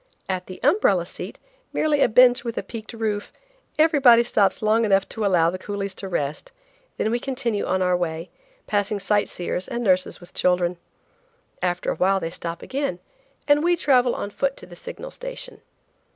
[0.27, 1.37] At the Umbrella Seat,
[1.71, 3.31] merely a bench with a peaked roof,
[3.77, 6.51] everybody stops long enough to allow the coolies to rest,
[6.97, 8.31] then we continue on our way,
[8.65, 10.77] passing sight seers and nurses with children.
[11.61, 12.97] After a while they stop again,
[13.47, 15.61] and we travel on foot to the signal station.